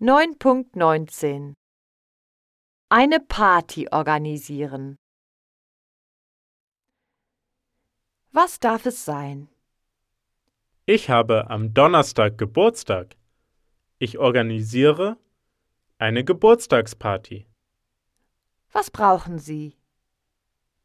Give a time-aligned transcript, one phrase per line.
[0.00, 1.54] 9.19
[2.88, 4.96] Eine Party organisieren.
[8.30, 9.48] Was darf es sein?
[10.86, 13.16] Ich habe am Donnerstag Geburtstag.
[13.98, 15.18] Ich organisiere
[15.98, 17.48] eine Geburtstagsparty.
[18.70, 19.76] Was brauchen Sie?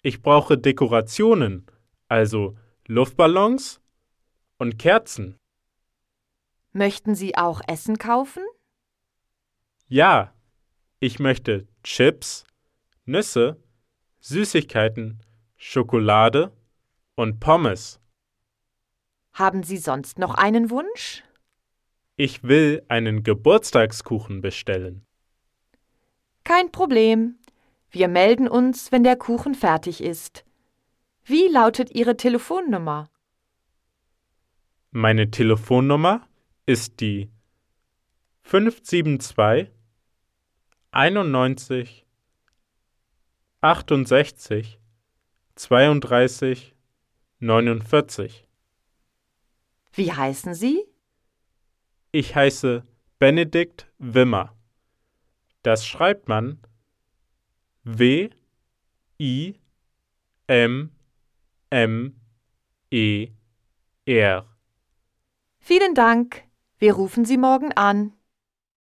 [0.02, 1.68] Ich brauche Dekorationen,
[2.08, 2.58] also
[2.88, 3.80] Luftballons
[4.58, 5.38] und Kerzen.
[6.72, 8.44] Möchten Sie auch Essen kaufen?
[9.88, 10.34] Ja,
[11.00, 12.46] ich möchte Chips,
[13.06, 13.62] Nüsse,
[14.22, 15.20] Süßigkeiten,
[15.58, 16.52] Schokolade
[17.16, 18.00] und Pommes.
[19.34, 21.24] Haben Sie sonst noch einen Wunsch?
[22.16, 25.06] Ich will einen Geburtstagskuchen bestellen.
[26.44, 27.40] Kein Problem.
[27.90, 30.46] Wir melden uns, wenn der Kuchen fertig ist.
[31.26, 33.10] Wie lautet Ihre Telefonnummer?
[34.92, 36.28] Meine Telefonnummer
[36.66, 37.30] ist die
[38.54, 39.72] 572
[40.92, 42.06] 91
[43.62, 44.80] 68
[45.56, 46.76] 32
[47.40, 48.48] 49.
[49.94, 50.86] Wie heißen Sie?
[52.12, 52.84] Ich heiße
[53.18, 54.56] Benedikt Wimmer.
[55.64, 56.60] Das schreibt man
[57.84, 58.30] W
[59.20, 59.56] I
[60.46, 60.92] M
[61.72, 62.22] M
[62.92, 63.30] E
[64.06, 64.46] R.
[65.58, 66.44] Vielen Dank.
[66.78, 68.14] Wir rufen Sie morgen an.